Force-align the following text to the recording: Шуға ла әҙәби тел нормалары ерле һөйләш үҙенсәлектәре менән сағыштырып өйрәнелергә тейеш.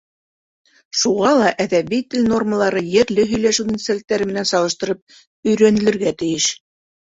Шуға 1.01 1.33
ла 1.41 1.49
әҙәби 1.65 1.99
тел 2.13 2.25
нормалары 2.31 2.81
ерле 2.93 3.27
һөйләш 3.33 3.59
үҙенсәлектәре 3.65 4.29
менән 4.31 4.49
сағыштырып 4.53 5.53
өйрәнелергә 5.53 6.17
тейеш. 6.25 6.51